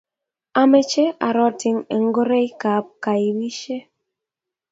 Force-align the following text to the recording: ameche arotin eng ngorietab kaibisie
ameche 0.61 1.03
arotin 1.27 1.77
eng 1.93 2.05
ngorietab 2.09 2.85
kaibisie 3.03 3.77